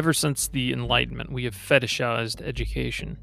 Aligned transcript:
Ever 0.00 0.14
since 0.14 0.48
the 0.48 0.72
Enlightenment, 0.72 1.30
we 1.30 1.44
have 1.44 1.54
fetishized 1.54 2.40
education. 2.40 3.18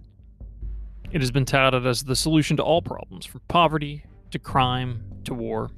It 1.12 1.22
has 1.22 1.32
been 1.32 1.44
touted 1.44 1.88
as 1.88 2.04
the 2.04 2.16
solution 2.16 2.56
to 2.58 2.64
all 2.64 2.84
problems, 2.84 3.26
from 3.26 3.42
poverty 3.48 4.06
to 4.30 4.38
crime 4.38 5.04
to 5.24 5.34
war. 5.34 5.72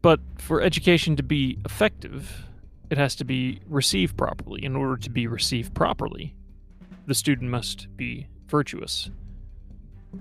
But 0.00 0.20
for 0.38 0.62
education 0.62 1.16
to 1.16 1.22
be 1.22 1.58
effective, 1.66 2.46
it 2.88 2.96
has 2.96 3.14
to 3.16 3.26
be 3.26 3.60
received 3.68 4.16
properly. 4.16 4.64
In 4.64 4.74
order 4.74 4.96
to 4.96 5.10
be 5.10 5.26
received 5.26 5.74
properly, 5.74 6.34
the 7.06 7.14
student 7.14 7.50
must 7.50 7.94
be 7.94 8.28
virtuous. 8.46 9.10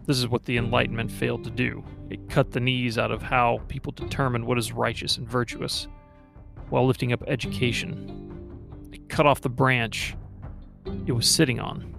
This 0.08 0.18
is 0.18 0.28
what 0.28 0.44
the 0.44 0.58
Enlightenment 0.58 1.10
failed 1.10 1.46
to 1.46 1.50
do. 1.52 1.86
It 2.10 2.30
cut 2.30 2.52
the 2.52 2.60
knees 2.60 2.98
out 2.98 3.12
of 3.12 3.22
how 3.22 3.62
people 3.70 3.94
determine 3.94 4.46
what 4.46 4.58
is 4.58 4.74
righteous 4.74 5.16
and 5.16 5.26
virtuous 5.26 5.88
while 6.70 6.86
lifting 6.86 7.14
up 7.14 7.24
education. 7.28 8.25
Cut 9.08 9.26
off 9.26 9.42
the 9.42 9.50
branch 9.50 10.16
it 11.06 11.12
was 11.12 11.30
sitting 11.30 11.60
on. 11.60 11.94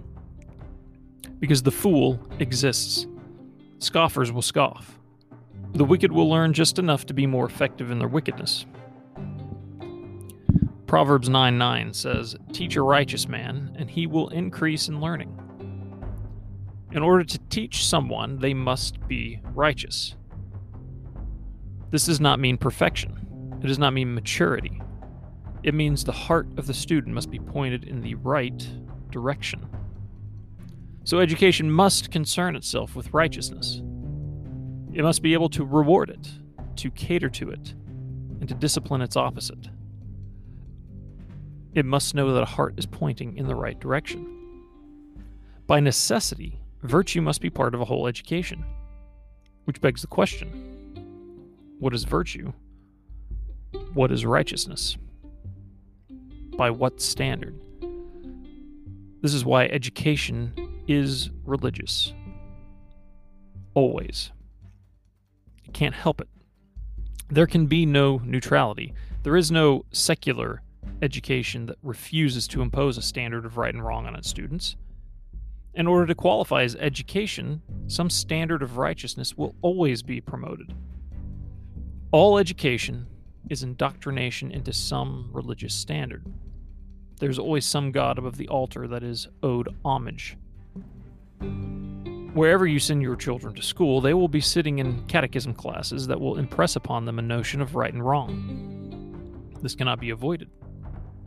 Because 1.39 1.63
the 1.63 1.71
fool 1.71 2.19
exists. 2.39 3.05
Scoffers 3.79 4.31
will 4.31 4.41
scoff. 4.41 4.99
The 5.73 5.85
wicked 5.85 6.11
will 6.11 6.29
learn 6.29 6.53
just 6.53 6.79
enough 6.79 7.05
to 7.07 7.13
be 7.13 7.27
more 7.27 7.45
effective 7.45 7.91
in 7.91 7.99
their 7.99 8.07
wickedness. 8.07 8.65
Proverbs 10.87 11.29
9 11.29 11.57
9 11.57 11.93
says, 11.93 12.35
Teach 12.53 12.77
a 12.77 12.81
righteous 12.81 13.27
man, 13.27 13.75
and 13.77 13.89
he 13.89 14.07
will 14.07 14.29
increase 14.29 14.87
in 14.87 15.01
learning. 15.01 15.37
In 16.91 17.03
order 17.03 17.25
to 17.25 17.37
teach 17.49 17.85
someone, 17.85 18.39
they 18.39 18.53
must 18.53 19.05
be 19.07 19.41
righteous. 19.53 20.15
This 21.91 22.05
does 22.05 22.21
not 22.21 22.39
mean 22.39 22.57
perfection, 22.57 23.59
it 23.61 23.67
does 23.67 23.79
not 23.79 23.93
mean 23.93 24.15
maturity. 24.15 24.81
It 25.67 25.73
means 25.73 26.05
the 26.05 26.13
heart 26.13 26.47
of 26.55 26.65
the 26.65 26.73
student 26.73 27.13
must 27.13 27.29
be 27.29 27.39
pointed 27.39 27.83
in 27.83 27.99
the 27.99 28.15
right 28.15 28.65
direction. 29.11 29.67
So, 31.03 31.19
education 31.19 31.69
must 31.69 32.09
concern 32.09 32.55
itself 32.55 32.95
with 32.95 33.13
righteousness. 33.13 33.81
It 34.93 35.03
must 35.03 35.21
be 35.21 35.33
able 35.33 35.49
to 35.49 35.65
reward 35.65 36.09
it, 36.09 36.25
to 36.77 36.89
cater 36.91 37.29
to 37.31 37.49
it, 37.49 37.73
and 38.39 38.47
to 38.47 38.55
discipline 38.55 39.01
its 39.01 39.17
opposite. 39.17 39.67
It 41.73 41.83
must 41.83 42.15
know 42.15 42.33
that 42.33 42.43
a 42.43 42.45
heart 42.45 42.75
is 42.77 42.85
pointing 42.85 43.35
in 43.35 43.45
the 43.45 43.53
right 43.53 43.77
direction. 43.77 44.63
By 45.67 45.81
necessity, 45.81 46.61
virtue 46.81 47.21
must 47.21 47.41
be 47.41 47.49
part 47.49 47.75
of 47.75 47.81
a 47.81 47.85
whole 47.85 48.07
education. 48.07 48.63
Which 49.65 49.81
begs 49.81 49.99
the 49.99 50.07
question 50.07 50.47
what 51.79 51.93
is 51.93 52.05
virtue? 52.05 52.53
What 53.93 54.13
is 54.13 54.25
righteousness? 54.25 54.95
By 56.57 56.71
what 56.71 56.99
standard? 56.99 57.59
This 59.21 59.33
is 59.33 59.45
why 59.45 59.65
education 59.65 60.53
is 60.87 61.29
religious. 61.45 62.13
Always. 63.75 64.31
It 65.65 65.73
can't 65.73 65.93
help 65.93 66.19
it. 66.19 66.27
There 67.29 67.45
can 67.45 67.67
be 67.67 67.85
no 67.85 68.21
neutrality. 68.23 68.93
There 69.21 69.37
is 69.37 69.51
no 69.51 69.85
secular 69.91 70.63
education 71.01 71.67
that 71.67 71.77
refuses 71.83 72.47
to 72.47 72.61
impose 72.61 72.97
a 72.97 73.01
standard 73.01 73.45
of 73.45 73.57
right 73.57 73.73
and 73.73 73.85
wrong 73.85 74.07
on 74.07 74.15
its 74.15 74.27
students. 74.27 74.75
In 75.75 75.85
order 75.85 76.07
to 76.07 76.15
qualify 76.15 76.63
as 76.63 76.75
education, 76.77 77.61
some 77.85 78.09
standard 78.09 78.63
of 78.63 78.77
righteousness 78.77 79.37
will 79.37 79.53
always 79.61 80.01
be 80.01 80.21
promoted. 80.21 80.73
All 82.11 82.39
education 82.39 83.05
is 83.49 83.61
indoctrination 83.61 84.51
into 84.51 84.73
some 84.73 85.29
religious 85.31 85.75
standard. 85.75 86.25
There's 87.19 87.39
always 87.39 87.65
some 87.65 87.91
god 87.91 88.19
above 88.19 88.37
the 88.37 88.47
altar 88.47 88.87
that 88.87 89.03
is 89.03 89.27
owed 89.41 89.75
homage. 89.83 90.37
Wherever 92.33 92.67
you 92.67 92.77
send 92.77 93.01
your 93.01 93.15
children 93.15 93.55
to 93.55 93.63
school, 93.63 94.01
they 94.01 94.13
will 94.13 94.27
be 94.27 94.41
sitting 94.41 94.77
in 94.77 95.03
catechism 95.07 95.55
classes 95.55 96.05
that 96.07 96.21
will 96.21 96.37
impress 96.37 96.75
upon 96.75 97.05
them 97.05 97.17
a 97.17 97.23
notion 97.23 97.61
of 97.61 97.73
right 97.73 97.91
and 97.91 98.05
wrong. 98.05 99.49
This 99.63 99.73
cannot 99.73 99.99
be 99.99 100.11
avoided, 100.11 100.51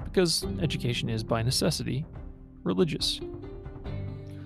because 0.05 0.47
education 0.61 1.09
is, 1.09 1.25
by 1.25 1.43
necessity, 1.43 2.07
religious. 2.62 3.21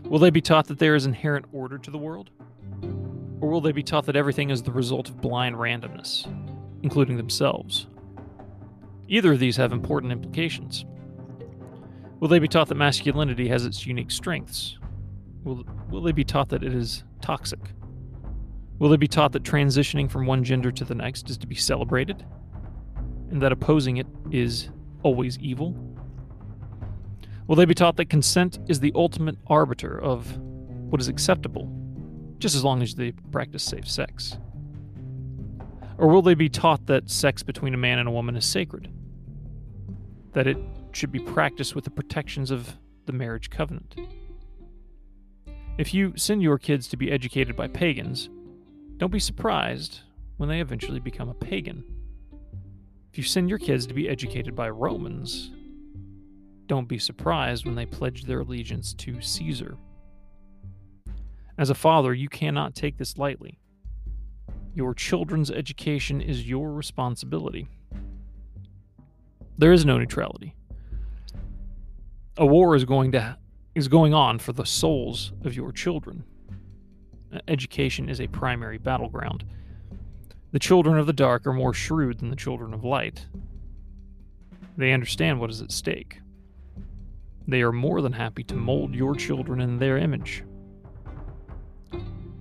Will 0.05 0.19
they 0.19 0.31
be 0.31 0.41
taught 0.41 0.69
that 0.69 0.78
there 0.78 0.94
is 0.94 1.05
inherent 1.05 1.44
order 1.53 1.76
to 1.76 1.91
the 1.91 1.99
world? 1.99 2.31
Or 3.43 3.50
will 3.50 3.61
they 3.61 3.72
be 3.72 3.82
taught 3.82 4.06
that 4.06 4.16
everything 4.16 4.49
is 4.49 4.62
the 4.62 4.72
result 4.72 5.11
of 5.11 5.21
blind 5.21 5.56
randomness, 5.56 6.26
including 6.82 7.19
themselves? 7.19 7.87
Either 9.09 9.34
of 9.34 9.38
these 9.38 9.59
have 9.59 9.72
important 9.72 10.12
implications. 10.12 10.87
Will 12.25 12.31
they 12.31 12.39
be 12.39 12.49
taught 12.49 12.69
that 12.69 12.77
masculinity 12.77 13.49
has 13.49 13.67
its 13.67 13.85
unique 13.85 14.11
strengths? 14.11 14.79
Will, 15.43 15.62
will 15.91 16.01
they 16.01 16.11
be 16.11 16.25
taught 16.25 16.49
that 16.49 16.65
it 16.65 16.75
is 16.75 17.05
toxic? 17.21 17.61
Will 18.79 18.89
they 18.89 18.97
be 18.97 19.07
taught 19.07 19.33
that 19.33 19.43
transitioning 19.43 20.11
from 20.11 20.25
one 20.25 20.43
gender 20.43 20.73
to 20.73 20.87
the 20.87 20.95
next 20.95 21.29
is 21.29 21.37
to 21.37 21.47
be 21.47 21.55
celebrated? 21.55 22.25
And 23.31 23.43
that 23.43 23.53
opposing 23.53 23.99
it 23.99 24.07
is 24.31 24.71
always 25.03 25.39
evil? 25.39 25.77
Will 27.47 27.57
they 27.57 27.67
be 27.67 27.75
taught 27.75 27.97
that 27.97 28.09
consent 28.09 28.59
is 28.69 28.81
the 28.81 28.93
ultimate 28.95 29.37
arbiter 29.49 30.01
of 30.01 30.35
what 30.39 31.03
is 31.03 31.09
acceptable, 31.09 31.71
just 32.39 32.56
as 32.56 32.65
long 32.65 32.81
as 32.81 32.95
they 32.95 33.12
practice 33.33 33.62
safe 33.62 33.87
sex? 33.87 34.39
Or 35.99 36.09
will 36.09 36.23
they 36.23 36.33
be 36.33 36.49
taught 36.49 36.87
that 36.87 37.11
sex 37.11 37.43
between 37.43 37.75
a 37.75 37.77
man 37.77 37.99
and 37.99 38.09
a 38.09 38.12
woman 38.12 38.35
is 38.35 38.47
sacred? 38.47 38.91
That 40.33 40.47
it 40.47 40.56
should 40.97 41.12
be 41.12 41.21
practiced 41.21 41.75
with 41.75 41.84
the 41.84 41.91
protections 41.91 42.50
of 42.50 42.77
the 43.06 43.12
marriage 43.12 43.50
covenant? 43.50 43.94
If 45.77 45.93
you 45.93 46.12
send 46.16 46.43
your 46.43 46.59
kids 46.59 46.87
to 46.88 46.97
be 46.97 47.10
educated 47.10 47.56
by 47.56 47.69
pagans, 47.69 48.28
don't 48.97 49.12
be 49.12 49.19
surprised 49.19 50.00
when 50.37 50.49
they 50.49 50.60
eventually 50.60 51.00
become 51.00 51.28
a 51.28 51.34
pagan. 51.34 51.84
If 53.12 53.19
you 53.19 53.25
send 53.25 53.49
your 53.49 53.59
kids 53.59 53.87
to 53.87 53.94
be 53.94 54.09
educated 54.09 54.55
by 54.55 54.71
Romans, 54.71 55.50
don't 56.66 56.88
be 56.88 56.99
surprised 56.99 57.66
when 57.66 57.75
they 57.75 57.87
pledge 57.87 58.25
their 58.25 58.41
allegiance 58.41 58.94
to 58.94 59.21
Caesar. 59.21 59.76
As 61.59 61.71
a 61.71 61.75
father, 61.75 62.15
you 62.15 62.28
cannot 62.28 62.75
take 62.75 62.97
this 62.97 63.19
lightly. 63.19 63.59
Your 64.75 64.94
children's 64.94 65.50
education 65.50 66.21
is 66.21 66.49
your 66.49 66.72
responsibility. 66.72 67.69
There 69.56 69.72
is 69.72 69.84
no 69.84 69.99
neutrality. 69.99 70.56
A 72.37 72.45
war 72.45 72.75
is 72.75 72.84
going 72.84 73.12
to 73.12 73.39
is 73.77 73.87
going 73.87 74.12
on 74.12 74.41
for 74.41 74.53
the 74.53 74.67
souls 74.67 75.33
of 75.45 75.55
your 75.55 75.71
children. 75.71 76.25
Education 77.47 78.09
is 78.09 78.21
a 78.21 78.27
primary 78.27 78.78
battleground. 78.78 79.45
The 80.50 80.59
children 80.59 80.99
of 80.99 81.06
the 81.06 81.12
dark 81.12 81.47
are 81.47 81.53
more 81.53 81.75
shrewd 81.75 82.19
than 82.19 82.31
the 82.31 82.37
children 82.37 82.75
of 82.75 82.84
light. 82.84 83.27
They 84.77 84.93
understand 84.93 85.39
what 85.39 85.50
is 85.50 85.62
at 85.62 85.71
stake. 85.71 86.19
They 87.47 87.62
are 87.62 87.73
more 87.73 88.00
than 88.00 88.12
happy 88.12 88.43
to 88.44 88.56
mold 88.56 88.94
your 88.94 89.15
children 89.15 89.61
in 89.61 89.78
their 89.78 89.99
image. 89.99 90.43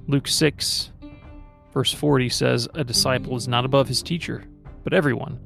Luke 0.07 0.27
6, 0.27 0.91
verse 1.71 1.93
40 1.93 2.29
says, 2.29 2.67
A 2.73 2.83
disciple 2.83 3.35
is 3.35 3.47
not 3.47 3.65
above 3.65 3.87
his 3.87 4.01
teacher, 4.01 4.43
but 4.83 4.93
everyone, 4.93 5.39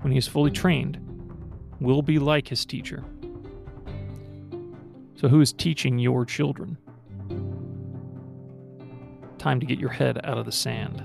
when 0.00 0.12
he 0.12 0.18
is 0.18 0.28
fully 0.28 0.50
trained, 0.50 0.98
will 1.80 2.02
be 2.02 2.18
like 2.18 2.48
his 2.48 2.64
teacher. 2.64 3.04
So, 5.20 5.28
who 5.28 5.42
is 5.42 5.52
teaching 5.52 5.98
your 5.98 6.24
children? 6.24 6.78
Time 9.36 9.60
to 9.60 9.66
get 9.66 9.78
your 9.78 9.90
head 9.90 10.18
out 10.24 10.38
of 10.38 10.46
the 10.46 10.52
sand. 10.52 11.04